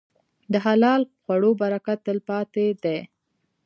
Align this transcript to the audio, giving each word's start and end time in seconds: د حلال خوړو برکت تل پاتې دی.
د 0.51 0.53
حلال 0.65 1.01
خوړو 1.23 1.51
برکت 1.61 1.99
تل 2.05 2.17
پاتې 2.29 2.65
دی. 2.83 2.99